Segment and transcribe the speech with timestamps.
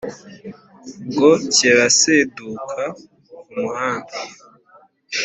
[1.05, 2.81] Ubwo kiraseduka
[3.51, 4.15] mu muhanda